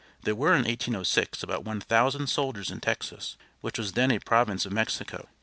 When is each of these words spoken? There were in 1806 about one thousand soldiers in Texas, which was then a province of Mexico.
There 0.23 0.33
were 0.33 0.53
in 0.55 0.63
1806 0.63 1.43
about 1.43 1.63
one 1.63 1.79
thousand 1.79 2.25
soldiers 2.25 2.71
in 2.71 2.79
Texas, 2.79 3.37
which 3.59 3.77
was 3.77 3.91
then 3.91 4.09
a 4.09 4.17
province 4.17 4.65
of 4.65 4.73
Mexico. 4.73 5.29